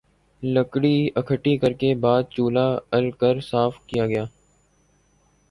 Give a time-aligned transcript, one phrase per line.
[0.43, 2.67] لکڑی اکٹھی کر کے بعد چولہا
[2.91, 4.25] ال کر صاف کیا گیا